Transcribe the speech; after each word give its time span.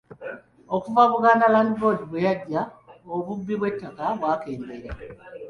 Okuva 0.75 1.01
Buganda 1.13 1.45
Land 1.53 1.71
Board 1.79 2.01
bwe 2.09 2.19
yajja, 2.27 2.61
obubbi 3.15 3.53
bw'ettaka 3.59 4.05
bwakendeera. 4.19 4.91